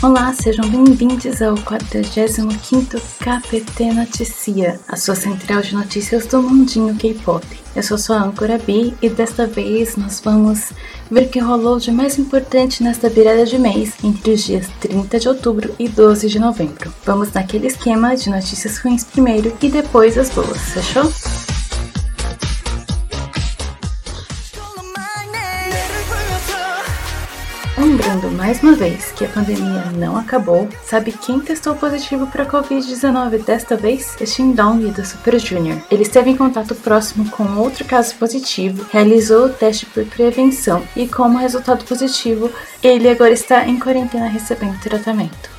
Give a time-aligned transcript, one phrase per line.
[0.00, 7.44] Olá, sejam bem-vindos ao 45º KPT Noticia, a sua central de notícias do mundinho K-pop.
[7.74, 10.72] Eu sou sua âncora Bi e desta vez nós vamos
[11.10, 15.18] ver o que rolou de mais importante nesta virada de mês entre os dias 30
[15.18, 16.94] de outubro e 12 de novembro.
[17.04, 21.12] Vamos naquele esquema de notícias ruins primeiro e depois as boas, fechou?
[28.18, 33.44] Lembrando mais uma vez que a pandemia não acabou, sabe quem testou positivo para Covid-19
[33.44, 34.16] desta vez?
[34.20, 35.80] É Shin Dong do Super Junior.
[35.88, 41.06] Ele esteve em contato próximo com outro caso positivo, realizou o teste por prevenção e,
[41.06, 42.50] como resultado positivo,
[42.82, 45.57] ele agora está em quarentena recebendo tratamento.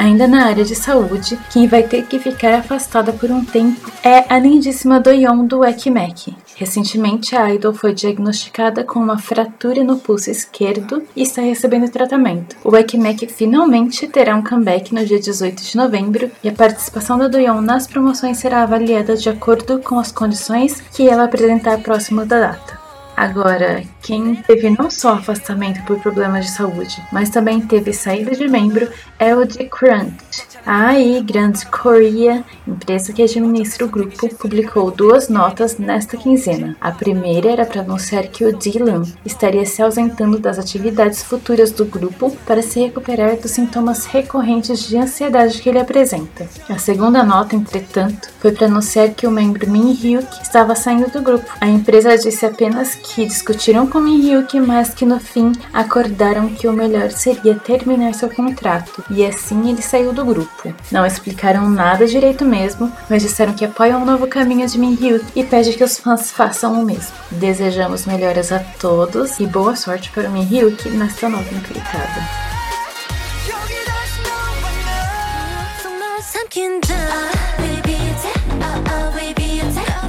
[0.00, 4.24] Ainda na área de saúde, quem vai ter que ficar afastada por um tempo é
[4.32, 6.34] a lindíssima Doyeon do ECMEC.
[6.56, 12.56] Recentemente, a idol foi diagnosticada com uma fratura no pulso esquerdo e está recebendo tratamento.
[12.64, 17.28] O ECMEC finalmente terá um comeback no dia 18 de novembro e a participação da
[17.28, 22.40] Doyeon nas promoções será avaliada de acordo com as condições que ela apresentar próximo da
[22.40, 22.79] data.
[23.20, 28.48] Agora, quem teve não só afastamento por problemas de saúde, mas também teve saída de
[28.48, 30.48] membro é o The Crunch.
[30.64, 36.76] A AI Grand Korea, empresa que administra o grupo, publicou duas notas nesta quinzena.
[36.80, 41.84] A primeira era para anunciar que o Dylan estaria se ausentando das atividades futuras do
[41.84, 46.46] grupo para se recuperar dos sintomas recorrentes de ansiedade que ele apresenta.
[46.68, 51.22] A segunda nota, entretanto, foi para anunciar que o membro Min Hyuk estava saindo do
[51.22, 51.50] grupo.
[51.60, 56.68] A empresa disse apenas que discutiram com Min Hyuk, mas que no fim acordaram que
[56.68, 60.74] o melhor seria terminar seu contrato, e assim ele saiu do grupo.
[60.90, 65.44] Não explicaram nada direito mesmo, mas disseram que apoiam o novo caminho de Minhyuk e
[65.44, 67.12] pede que os fãs façam o mesmo.
[67.30, 72.50] Desejamos melhoras a todos e boa sorte para o Minhyuk nesta nova empreitada.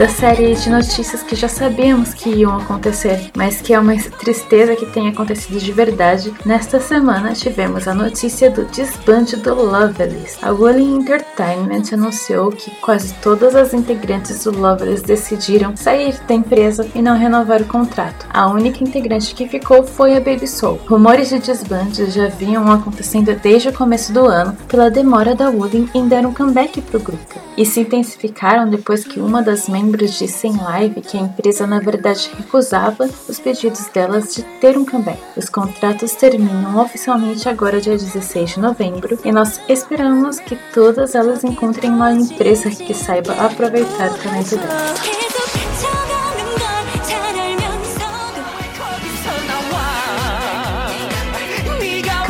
[0.01, 4.75] Da série de notícias que já sabíamos que iam acontecer, mas que é uma tristeza
[4.75, 6.33] que tenha acontecido de verdade.
[6.43, 10.39] Nesta semana tivemos a notícia do desbande do Loveless.
[10.41, 16.89] A Wooly Entertainment anunciou que quase todas as integrantes do Loveless decidiram sair da empresa
[16.95, 18.25] e não renovar o contrato.
[18.33, 20.79] A única integrante que ficou foi a Baby Soul.
[20.87, 25.87] Rumores de desbande já vinham acontecendo desde o começo do ano pela demora da Wooly
[25.93, 29.90] em dar um comeback para o grupo e se intensificaram depois que uma das membros
[29.91, 34.77] membros disse em live que a empresa na verdade recusava os pedidos delas de ter
[34.77, 35.19] um comeback.
[35.35, 41.43] Os contratos terminam oficialmente agora dia 16 de novembro e nós esperamos que todas elas
[41.43, 45.20] encontrem uma empresa que saiba aproveitar o talento delas.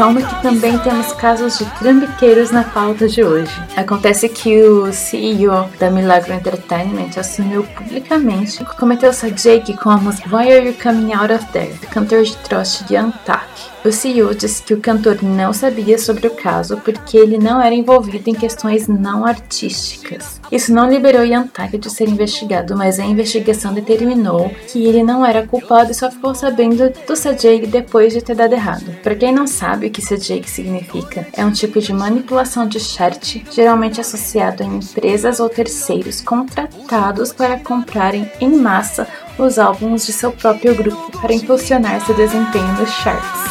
[0.01, 3.53] Calma que também temos casos de trambiqueiros na pauta de hoje.
[3.78, 10.53] Acontece que o CEO da Milagro Entertainment assumiu publicamente cometeu Jake com a música Why
[10.53, 13.70] Are You Coming Out of There, cantor de trote de Antak.
[13.84, 17.74] O CEO disse que o cantor não sabia sobre o caso porque ele não era
[17.74, 20.40] envolvido em questões não artísticas.
[20.52, 25.47] Isso não liberou Yantak de ser investigado, mas a investigação determinou que ele não era
[25.47, 28.96] culpado e só ficou sabendo do Sajeg depois de ter dado errado.
[29.02, 33.38] Para quem não sabe o que Sajeg significa, é um tipo de manipulação de chart,
[33.50, 39.08] geralmente associado a empresas ou terceiros contratados para comprarem em massa
[39.40, 43.50] os álbuns de seu próprio grupo para impulsionar seu desempenho nos charts.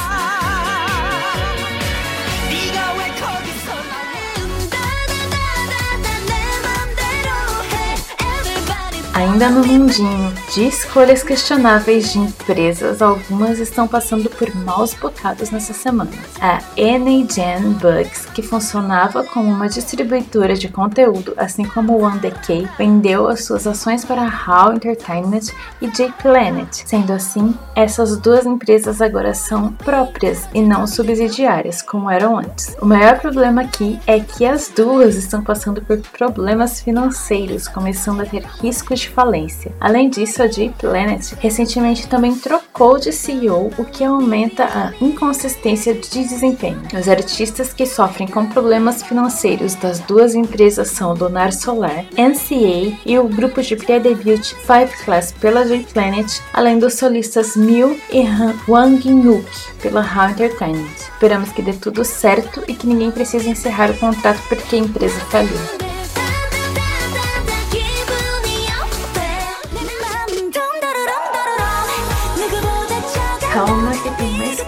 [9.20, 15.72] Ainda no mundinho de escolhas questionáveis de empresas, algumas estão passando por maus bocados nessa
[15.72, 16.10] semana.
[16.40, 23.28] A NAGen Bugs, que funcionava como uma distribuidora de conteúdo, assim como o OneDK, vendeu
[23.28, 26.82] as suas ações para HAL Entertainment e J-Planet.
[26.84, 32.76] Sendo assim, essas duas empresas agora são próprias e não subsidiárias, como eram antes.
[32.80, 38.26] O maior problema aqui é que as duas estão passando por problemas financeiros, começando a
[38.26, 39.72] ter riscos de falência.
[39.80, 46.82] Além disso, J-Planet recentemente também trocou de CEO, o que aumenta a inconsistência de desempenho.
[46.98, 53.18] Os artistas que sofrem com problemas financeiros das duas empresas são Lunar Solar, NCA e
[53.18, 58.24] o grupo de pré-debut Five Class pela J-Planet, além dos solistas Miu e
[58.68, 59.48] Wang Nuk
[59.82, 60.96] pela HAL Entertainment.
[61.12, 65.20] Esperamos que dê tudo certo e que ninguém precise encerrar o contrato porque a empresa
[65.30, 65.89] faliu.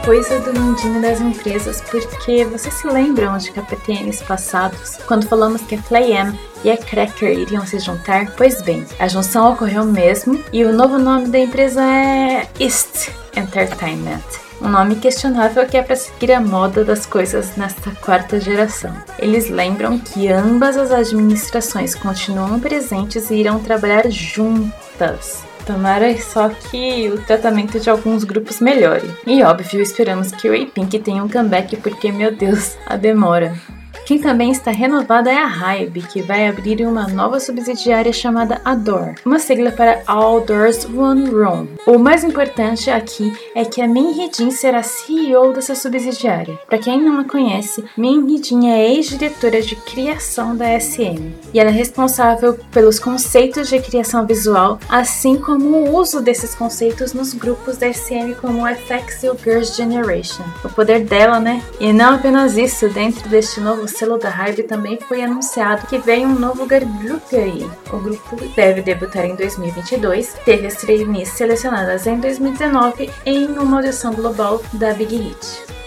[0.05, 5.77] Coisa do mundinho das empresas, porque vocês se lembram de KPTNs passados, quando falamos que
[5.77, 8.33] a Play-M e a Cracker iriam se juntar?
[8.37, 14.23] Pois bem, a junção ocorreu mesmo e o novo nome da empresa é East Entertainment.
[14.61, 18.95] Um nome questionável que é para seguir a moda das coisas nesta quarta geração.
[19.19, 25.45] Eles lembram que ambas as administrações continuam presentes e irão trabalhar juntas.
[25.67, 29.09] Tomara só que o tratamento de alguns grupos melhore.
[29.27, 33.55] E óbvio, esperamos que o A-Pink tenha um comeback porque, meu Deus, a demora.
[34.05, 39.15] Quem também está renovada é a Hybe, que vai abrir uma nova subsidiária chamada Adore,
[39.25, 41.69] uma sigla para Outdoors One Room.
[41.87, 46.59] O mais importante aqui é que a Min Hee-jin será CEO dessa subsidiária.
[46.67, 51.71] Para quem não a conhece, Min Hee-jin é ex-diretora de criação da SM e ela
[51.71, 57.77] é responsável pelos conceitos de criação visual, assim como o uso desses conceitos nos grupos
[57.77, 60.45] da SM como o FX e o Girls' Generation.
[60.65, 61.63] O poder dela, né?
[61.79, 66.27] E não apenas isso, dentro deste novo selo da Hybe também foi anunciado que vem
[66.27, 67.71] um novo group aí.
[67.93, 74.13] O grupo deve debutar em 2022, teve as trainees selecionadas em 2019 em uma audição
[74.13, 75.82] global da Big Hit.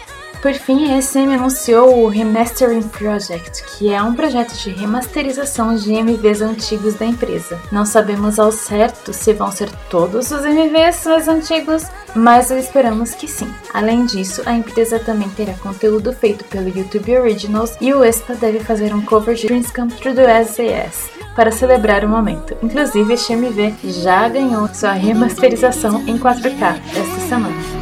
[0.46, 5.92] Por fim, a SM anunciou o Remastering Project, que é um projeto de remasterização de
[5.92, 7.60] MVs antigos da empresa.
[7.72, 13.28] Não sabemos ao certo se vão ser todos os MVs mais antigos, mas esperamos que
[13.28, 13.52] sim.
[13.74, 18.60] Além disso, a empresa também terá conteúdo feito pelo YouTube Originals e o ESPA deve
[18.60, 22.56] fazer um cover de Dreams Come True do SAS para celebrar o momento.
[22.62, 27.75] Inclusive, este MV já ganhou sua remasterização em 4K esta semana.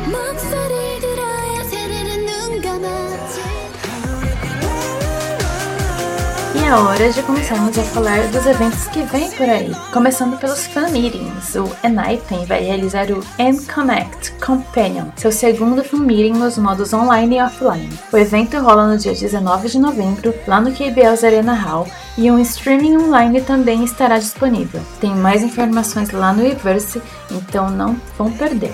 [6.74, 9.72] É hora de começarmos a falar dos eventos que vêm por aí.
[9.92, 16.34] Começando pelos fan meetings, o Enaipen vai realizar o N-Connect Companion, seu segundo fan meeting
[16.34, 17.90] nos modos online e offline.
[18.12, 21.86] O evento rola no dia 19 de novembro, lá no KBL's Arena Hall,
[22.18, 24.81] e um streaming online também estará disponível.
[25.00, 27.00] Tem mais informações lá no Everse,
[27.30, 28.74] então não vão perder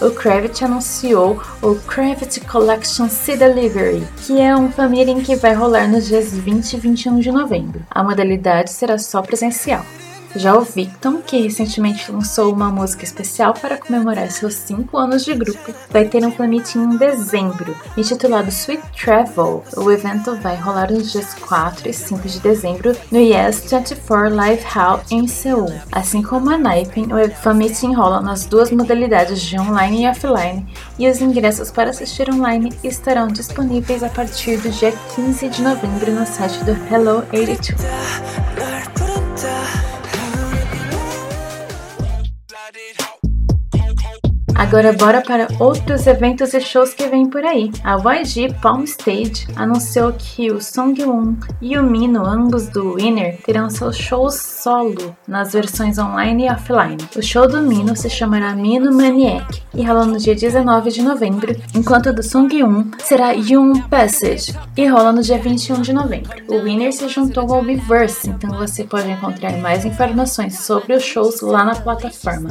[0.00, 5.88] o Kravitz anunciou o Kravitz Collection Sea Delivery, que é um família que vai rolar
[5.88, 7.82] nos dias 20 e 21 de novembro.
[7.90, 9.84] A modalidade será só presencial.
[10.36, 15.34] Já o Victon, que recentemente lançou uma música especial para comemorar seus 5 anos de
[15.34, 19.64] grupo, vai ter um fan em dezembro, intitulado Sweet Travel.
[19.76, 24.62] O evento vai rolar nos dias 4 e 5 de dezembro no Yes 24 Live
[24.64, 25.72] Hall em Seul.
[25.90, 27.56] Assim como a Naipin, o fan
[27.94, 30.66] rola nas duas modalidades de online e offline,
[30.98, 36.12] e os ingressos para assistir online estarão disponíveis a partir do dia 15 de novembro
[36.12, 38.75] no site do Hello 82.
[44.66, 47.70] Agora bora para outros eventos e shows que vêm por aí.
[47.84, 53.70] A YG Palm Stage anunciou que o Songwon e o Mino, ambos do Winner, terão
[53.70, 56.98] seus shows solo nas versões online e offline.
[57.16, 61.54] O show do Mino se chamará Mino Maniac e rola no dia 19 de novembro,
[61.72, 66.32] enquanto o do Songwon será Yoon Passage e rola no dia 21 de novembro.
[66.48, 71.40] O Winner se juntou ao Weverse, então você pode encontrar mais informações sobre os shows
[71.40, 72.50] lá na plataforma.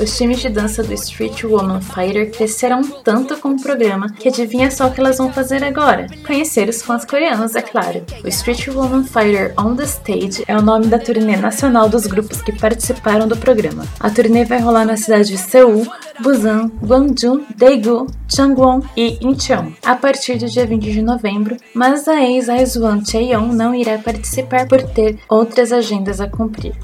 [0.00, 4.70] Os times de dança do Street Woman Fighter cresceram tanto com o programa que adivinha
[4.70, 6.06] só o que elas vão fazer agora?
[6.26, 8.02] Conhecer os fãs coreanos, é claro.
[8.24, 12.40] O Street Woman Fighter On The Stage é o nome da turnê nacional dos grupos
[12.40, 13.84] que participaram do programa.
[14.00, 15.86] A turnê vai rolar na cidade de Seul,
[16.22, 22.22] Busan, Gwangju, Daegu, Changwon e Incheon a partir do dia 20 de novembro, mas a
[22.22, 26.74] ex-Aizwan Cheon não irá participar por ter outras agendas a cumprir.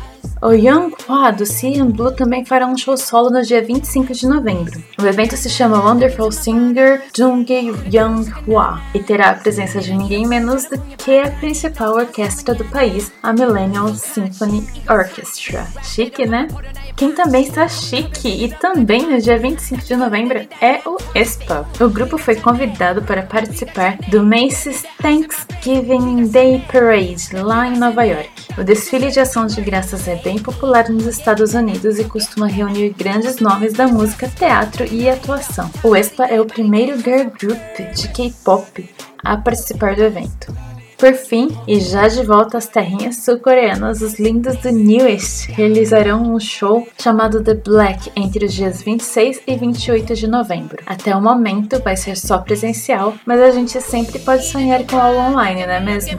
[0.43, 4.27] O Young Hwa do CN Blue também fará um show solo no dia 25 de
[4.27, 4.83] novembro.
[5.01, 10.27] O evento se chama Wonderful Singer Jung Young Hwa e terá a presença de ninguém
[10.27, 15.67] menos do que a principal orquestra do país, a Millennium Symphony Orchestra.
[15.83, 16.49] Chique, né?
[16.97, 21.69] Quem também está chique e também no dia 25 de novembro é o ESPA.
[21.79, 28.31] O grupo foi convidado para participar do Macy's Thanksgiving Day Parade lá em Nova York.
[28.57, 32.95] O desfile de ação de graças é bem popular nos Estados Unidos e costuma reunir
[32.97, 35.71] grandes nomes da música, teatro e atuação.
[35.83, 38.89] O ESPA é o primeiro girl group de K-pop
[39.23, 40.76] a participar do evento.
[40.99, 46.41] Por fim, e já de volta às terrinhas sul-coreanas, os lindos do Newest realizarão um
[46.41, 50.83] show chamado The Black entre os dias 26 e 28 de novembro.
[50.87, 55.21] Até o momento vai ser só presencial, mas a gente sempre pode sonhar com algo
[55.21, 56.19] online, não é mesmo?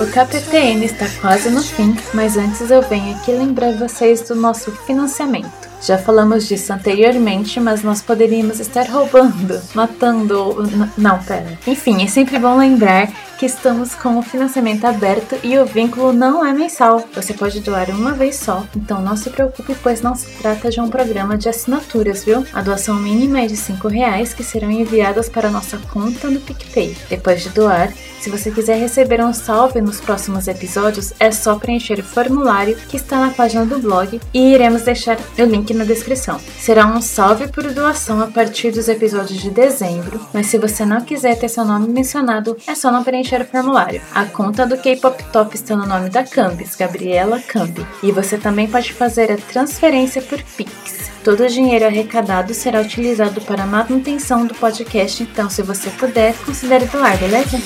[0.00, 4.70] O KPTN está quase no fim, mas antes eu venho aqui lembrar vocês do nosso
[4.86, 5.71] financiamento.
[5.82, 10.56] Já falamos disso anteriormente, mas nós poderíamos estar roubando, matando.
[10.96, 11.58] Não, pera.
[11.66, 13.08] Enfim, é sempre bom lembrar
[13.42, 17.04] que estamos com o financiamento aberto e o vínculo não é mensal.
[17.12, 20.80] Você pode doar uma vez só, então não se preocupe, pois não se trata de
[20.80, 22.46] um programa de assinaturas, viu?
[22.52, 26.96] A doação mínima é de 5 reais que serão enviadas para nossa conta no PicPay.
[27.10, 31.98] Depois de doar, se você quiser receber um salve nos próximos episódios, é só preencher
[31.98, 36.40] o formulário que está na página do blog e iremos deixar o link na descrição.
[36.58, 41.00] Será um salve por doação a partir dos episódios de dezembro, mas se você não
[41.00, 44.02] quiser ter seu nome mencionado, é só não preencher o formulário.
[44.14, 48.66] A conta do K-Pop Top está no nome da Cambis, Gabriela Cambi, e você também
[48.68, 51.10] pode fazer a transferência por Pix.
[51.24, 56.34] Todo o dinheiro arrecadado será utilizado para a manutenção do podcast, então se você puder,
[56.44, 57.60] considere doar, beleza?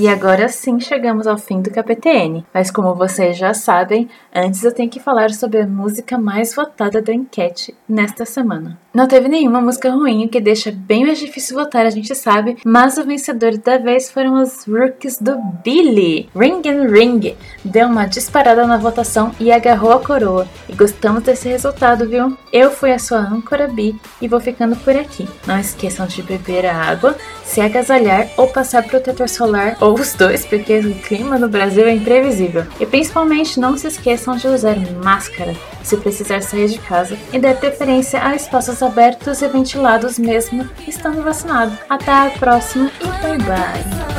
[0.00, 2.46] E agora sim chegamos ao fim do KPTN.
[2.54, 7.02] Mas como vocês já sabem, antes eu tenho que falar sobre a música mais votada
[7.02, 8.78] da enquete nesta semana.
[8.92, 12.56] Não teve nenhuma música ruim, o que deixa bem mais difícil votar, a gente sabe,
[12.66, 16.28] mas o vencedor da vez foram os Rookies do Billy.
[16.34, 20.48] Ring and Ring deu uma disparada na votação e agarrou a coroa.
[20.68, 22.36] E gostamos desse resultado, viu?
[22.52, 25.28] Eu fui a sua âncora Bi e vou ficando por aqui.
[25.46, 30.44] Não esqueçam de beber a água, se agasalhar ou passar protetor solar ou os dois,
[30.44, 32.66] porque o clima no Brasil é imprevisível.
[32.80, 37.56] E principalmente não se esqueçam de usar máscara se precisar sair de casa e dar
[37.56, 38.34] preferência a
[38.80, 41.76] espaços abertos e ventilados mesmo estando vacinado.
[41.88, 44.09] Até a próxima e bye bye!